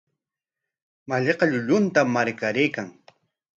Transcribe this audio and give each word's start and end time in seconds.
Malliqa 1.09 1.45
llulluntam 1.51 2.07
marqaraykan. 2.15 2.87